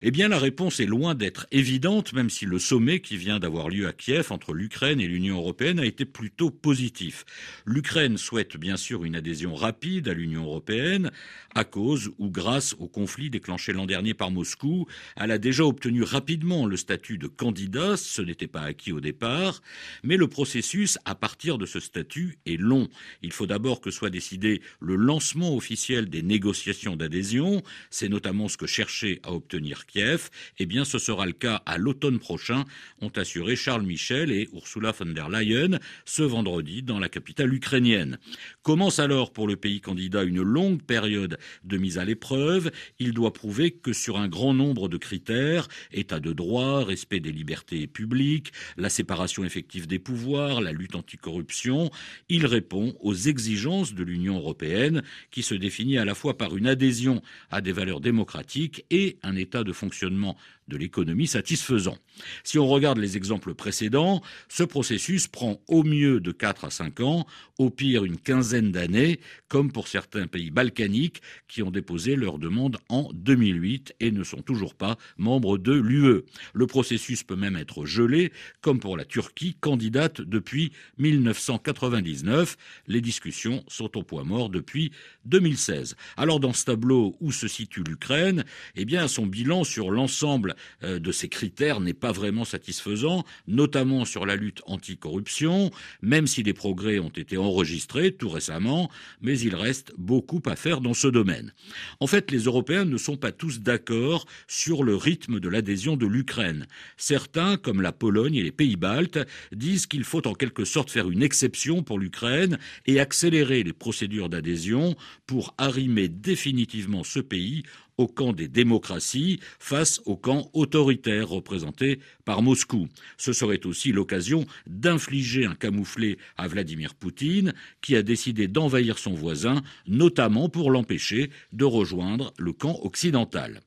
eh 0.00 0.12
bien, 0.12 0.28
la 0.28 0.38
réponse 0.38 0.78
est 0.78 0.86
loin 0.86 1.16
d'être 1.16 1.48
évidente, 1.50 2.12
même 2.12 2.30
si 2.30 2.46
le 2.46 2.60
sommet 2.60 3.00
qui 3.00 3.16
vient 3.16 3.40
d'avoir 3.40 3.68
lieu 3.68 3.88
à 3.88 3.92
Kiev 3.92 4.30
entre 4.30 4.54
l'Ukraine 4.54 5.00
et 5.00 5.08
l'Union 5.08 5.38
européenne 5.38 5.80
a 5.80 5.84
été 5.84 6.04
plutôt 6.04 6.52
positif. 6.52 7.24
L'Ukraine 7.66 8.16
souhaite 8.16 8.56
bien 8.56 8.76
sûr 8.76 9.04
une 9.04 9.16
adhésion 9.16 9.56
rapide 9.56 10.06
à 10.06 10.14
l'Union 10.14 10.44
européenne, 10.44 11.10
à 11.56 11.64
cause 11.64 12.12
ou 12.18 12.30
grâce 12.30 12.76
au 12.78 12.86
conflit 12.86 13.28
déclenché 13.28 13.72
l'an 13.72 13.86
dernier 13.86 14.14
par 14.14 14.30
Moscou. 14.30 14.86
Elle 15.16 15.32
a 15.32 15.38
déjà 15.38 15.64
obtenu 15.64 16.04
rapidement 16.04 16.66
le 16.66 16.76
statut 16.76 17.18
de 17.18 17.26
candidat, 17.26 17.96
ce 17.96 18.22
n'était 18.22 18.46
pas 18.46 18.62
acquis 18.62 18.92
au 18.92 19.00
départ, 19.00 19.62
mais 20.04 20.16
le 20.16 20.28
processus 20.28 20.96
à 21.06 21.16
partir 21.16 21.58
de 21.58 21.66
ce 21.66 21.80
statut 21.80 22.38
est 22.46 22.60
long. 22.60 22.88
Il 23.22 23.32
faut 23.32 23.46
d'abord 23.46 23.80
que 23.80 23.90
soit 23.90 24.10
décidé 24.10 24.62
le 24.78 24.94
lancement 24.94 25.56
officiel 25.56 26.08
des 26.08 26.22
négociations 26.22 26.94
d'adhésion, 26.94 27.64
c'est 27.90 28.08
notamment 28.08 28.46
ce 28.46 28.56
que 28.56 28.66
cherchait 28.68 29.18
à 29.24 29.32
obtenir 29.32 29.86
Kiev, 29.88 30.28
eh 30.58 30.66
bien 30.66 30.84
ce 30.84 30.98
sera 30.98 31.26
le 31.26 31.32
cas 31.32 31.62
à 31.66 31.78
l'automne 31.78 32.18
prochain, 32.18 32.64
ont 33.00 33.10
assuré 33.16 33.56
Charles 33.56 33.82
Michel 33.82 34.30
et 34.30 34.48
Ursula 34.52 34.92
von 34.92 35.06
der 35.06 35.28
Leyen 35.28 35.78
ce 36.04 36.22
vendredi 36.22 36.82
dans 36.82 36.98
la 37.00 37.08
capitale 37.08 37.52
ukrainienne. 37.52 38.18
Commence 38.62 38.98
alors 38.98 39.32
pour 39.32 39.48
le 39.48 39.56
pays 39.56 39.80
candidat 39.80 40.22
une 40.22 40.42
longue 40.42 40.82
période 40.82 41.38
de 41.64 41.76
mise 41.78 41.98
à 41.98 42.04
l'épreuve. 42.04 42.70
Il 42.98 43.12
doit 43.12 43.32
prouver 43.32 43.70
que 43.70 43.92
sur 43.92 44.18
un 44.18 44.28
grand 44.28 44.54
nombre 44.54 44.88
de 44.88 44.98
critères, 44.98 45.68
état 45.90 46.20
de 46.20 46.32
droit, 46.32 46.84
respect 46.84 47.20
des 47.20 47.32
libertés 47.32 47.86
publiques, 47.86 48.52
la 48.76 48.90
séparation 48.90 49.44
effective 49.44 49.86
des 49.86 49.98
pouvoirs, 49.98 50.60
la 50.60 50.72
lutte 50.72 50.94
anticorruption, 50.94 51.90
il 52.28 52.46
répond 52.46 52.94
aux 53.00 53.14
exigences 53.14 53.94
de 53.94 54.04
l'Union 54.04 54.36
européenne 54.36 55.02
qui 55.30 55.42
se 55.42 55.54
définit 55.54 55.98
à 55.98 56.04
la 56.04 56.14
fois 56.14 56.36
par 56.36 56.56
une 56.56 56.66
adhésion 56.66 57.22
à 57.50 57.60
des 57.60 57.72
valeurs 57.72 58.00
démocratiques 58.00 58.84
et 58.90 59.18
un 59.22 59.36
état 59.36 59.64
de 59.64 59.72
fonctionnement 59.78 60.36
de 60.68 60.76
l'économie 60.76 61.26
satisfaisant. 61.26 61.96
Si 62.44 62.58
on 62.58 62.66
regarde 62.66 62.98
les 62.98 63.16
exemples 63.16 63.54
précédents, 63.54 64.22
ce 64.48 64.62
processus 64.62 65.26
prend 65.26 65.60
au 65.66 65.82
mieux 65.82 66.20
de 66.20 66.30
4 66.30 66.66
à 66.66 66.70
5 66.70 67.00
ans, 67.00 67.26
au 67.58 67.70
pire 67.70 68.04
une 68.04 68.18
quinzaine 68.18 68.70
d'années, 68.70 69.20
comme 69.48 69.72
pour 69.72 69.88
certains 69.88 70.26
pays 70.26 70.50
balkaniques 70.50 71.22
qui 71.48 71.62
ont 71.62 71.70
déposé 71.70 72.16
leur 72.16 72.38
demande 72.38 72.76
en 72.88 73.10
2008 73.14 73.94
et 74.00 74.10
ne 74.10 74.24
sont 74.24 74.42
toujours 74.42 74.74
pas 74.74 74.98
membres 75.16 75.58
de 75.58 75.72
l'UE. 75.72 76.24
Le 76.52 76.66
processus 76.66 77.22
peut 77.22 77.36
même 77.36 77.56
être 77.56 77.86
gelé, 77.86 78.32
comme 78.60 78.80
pour 78.80 78.96
la 78.96 79.04
Turquie, 79.04 79.56
candidate 79.58 80.20
depuis 80.20 80.72
1999. 80.98 82.56
Les 82.86 83.00
discussions 83.00 83.64
sont 83.68 83.96
au 83.96 84.02
point 84.02 84.24
mort 84.24 84.50
depuis 84.50 84.92
2016. 85.24 85.96
Alors 86.16 86.40
dans 86.40 86.52
ce 86.52 86.66
tableau 86.66 87.16
où 87.20 87.32
se 87.32 87.48
situe 87.48 87.84
l'Ukraine, 87.84 88.44
eh 88.76 88.84
bien 88.84 89.08
son 89.08 89.26
bilan 89.26 89.64
sur 89.68 89.90
l'ensemble 89.90 90.56
euh, 90.82 90.98
de 90.98 91.12
ces 91.12 91.28
critères 91.28 91.80
n'est 91.80 91.94
pas 91.94 92.12
vraiment 92.12 92.44
satisfaisant, 92.44 93.24
notamment 93.46 94.04
sur 94.04 94.26
la 94.26 94.36
lutte 94.36 94.62
anticorruption, 94.66 95.70
même 96.02 96.26
si 96.26 96.42
des 96.42 96.54
progrès 96.54 96.98
ont 96.98 97.08
été 97.08 97.36
enregistrés 97.36 98.12
tout 98.12 98.28
récemment, 98.28 98.90
mais 99.20 99.38
il 99.38 99.54
reste 99.54 99.92
beaucoup 99.98 100.42
à 100.46 100.56
faire 100.56 100.80
dans 100.80 100.94
ce 100.94 101.08
domaine. 101.08 101.52
En 102.00 102.06
fait, 102.06 102.30
les 102.30 102.44
Européens 102.44 102.84
ne 102.84 102.96
sont 102.96 103.16
pas 103.16 103.32
tous 103.32 103.60
d'accord 103.60 104.26
sur 104.46 104.82
le 104.82 104.96
rythme 104.96 105.40
de 105.40 105.48
l'adhésion 105.48 105.96
de 105.96 106.06
l'Ukraine. 106.06 106.66
Certains, 106.96 107.56
comme 107.56 107.82
la 107.82 107.92
Pologne 107.92 108.34
et 108.36 108.42
les 108.42 108.52
Pays-Baltes, 108.52 109.26
disent 109.52 109.86
qu'il 109.86 110.04
faut 110.04 110.26
en 110.26 110.34
quelque 110.34 110.64
sorte 110.64 110.90
faire 110.90 111.10
une 111.10 111.22
exception 111.22 111.82
pour 111.82 111.98
l'Ukraine 111.98 112.58
et 112.86 113.00
accélérer 113.00 113.62
les 113.62 113.72
procédures 113.72 114.28
d'adhésion 114.28 114.96
pour 115.26 115.54
arrimer 115.58 116.08
définitivement 116.08 117.04
ce 117.04 117.20
pays 117.20 117.62
au 117.98 118.06
camp 118.06 118.32
des 118.32 118.48
démocraties 118.48 119.40
face 119.58 120.00
au 120.06 120.16
camp 120.16 120.50
autoritaire 120.54 121.28
représenté 121.28 122.00
par 122.24 122.42
Moscou. 122.42 122.88
Ce 123.16 123.32
serait 123.32 123.66
aussi 123.66 123.92
l'occasion 123.92 124.46
d'infliger 124.66 125.44
un 125.44 125.54
camouflet 125.54 126.16
à 126.36 126.48
Vladimir 126.48 126.94
Poutine, 126.94 127.52
qui 127.82 127.96
a 127.96 128.02
décidé 128.02 128.48
d'envahir 128.48 128.98
son 128.98 129.14
voisin, 129.14 129.62
notamment 129.86 130.48
pour 130.48 130.70
l'empêcher 130.70 131.30
de 131.52 131.64
rejoindre 131.64 132.32
le 132.38 132.52
camp 132.52 132.78
occidental. 132.82 133.60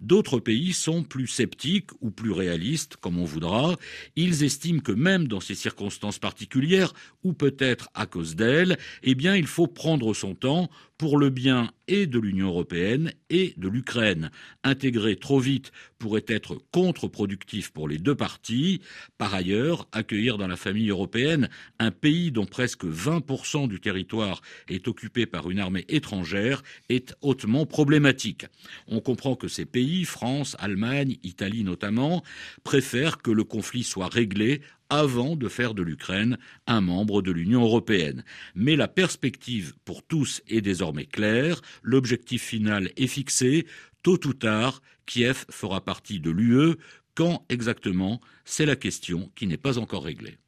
D'autres 0.00 0.40
pays 0.40 0.72
sont 0.72 1.02
plus 1.02 1.26
sceptiques 1.26 1.90
ou 2.00 2.10
plus 2.10 2.32
réalistes, 2.32 2.96
comme 2.96 3.18
on 3.18 3.24
voudra. 3.24 3.76
Ils 4.16 4.44
estiment 4.44 4.80
que 4.80 4.92
même 4.92 5.28
dans 5.28 5.40
ces 5.40 5.54
circonstances 5.54 6.18
particulières, 6.18 6.92
ou 7.22 7.32
peut-être 7.32 7.88
à 7.94 8.06
cause 8.06 8.36
d'elles, 8.36 8.78
eh 9.02 9.14
bien, 9.14 9.36
il 9.36 9.46
faut 9.46 9.66
prendre 9.66 10.14
son 10.14 10.34
temps 10.34 10.70
pour 11.00 11.16
le 11.16 11.30
bien 11.30 11.70
et 11.88 12.06
de 12.06 12.18
l'Union 12.18 12.48
européenne 12.48 13.14
et 13.30 13.54
de 13.56 13.68
l'Ukraine. 13.68 14.30
Intégrer 14.64 15.16
trop 15.16 15.40
vite 15.40 15.72
pourrait 15.98 16.26
être 16.28 16.58
contre-productif 16.72 17.70
pour 17.72 17.88
les 17.88 17.96
deux 17.96 18.14
parties. 18.14 18.82
Par 19.16 19.34
ailleurs, 19.34 19.88
accueillir 19.92 20.36
dans 20.36 20.46
la 20.46 20.56
famille 20.56 20.90
européenne 20.90 21.48
un 21.78 21.90
pays 21.90 22.32
dont 22.32 22.44
presque 22.44 22.84
20% 22.84 23.66
du 23.66 23.80
territoire 23.80 24.42
est 24.68 24.88
occupé 24.88 25.24
par 25.24 25.50
une 25.50 25.58
armée 25.58 25.86
étrangère 25.88 26.62
est 26.90 27.14
hautement 27.22 27.64
problématique. 27.64 28.44
On 28.86 29.00
comprend 29.00 29.36
que 29.36 29.48
ces 29.50 29.66
pays, 29.66 30.04
France, 30.06 30.56
Allemagne, 30.58 31.18
Italie 31.22 31.64
notamment, 31.64 32.22
préfèrent 32.64 33.18
que 33.18 33.30
le 33.30 33.44
conflit 33.44 33.84
soit 33.84 34.08
réglé 34.08 34.62
avant 34.88 35.36
de 35.36 35.48
faire 35.48 35.74
de 35.74 35.82
l'Ukraine 35.82 36.38
un 36.66 36.80
membre 36.80 37.22
de 37.22 37.30
l'Union 37.30 37.62
européenne. 37.62 38.24
Mais 38.54 38.76
la 38.76 38.88
perspective 38.88 39.74
pour 39.84 40.02
tous 40.02 40.42
est 40.48 40.62
désormais 40.62 41.06
claire, 41.06 41.60
l'objectif 41.82 42.42
final 42.42 42.90
est 42.96 43.06
fixé, 43.06 43.66
tôt 44.02 44.26
ou 44.26 44.32
tard, 44.32 44.82
Kiev 45.06 45.44
fera 45.50 45.84
partie 45.84 46.20
de 46.20 46.30
l'UE, 46.30 46.76
quand 47.14 47.44
exactement, 47.48 48.20
c'est 48.44 48.66
la 48.66 48.76
question 48.76 49.30
qui 49.34 49.46
n'est 49.46 49.56
pas 49.56 49.78
encore 49.78 50.04
réglée. 50.04 50.38